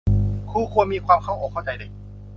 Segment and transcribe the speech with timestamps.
[0.49, 1.91] ครูควรมีความเข้าอกเข้าใจเด็ก